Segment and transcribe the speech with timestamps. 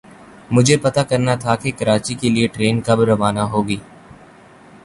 [0.51, 3.77] مجھے پتا کرنا تھا کے کراچی کےلیے ٹرین کب روانہ ہو گی۔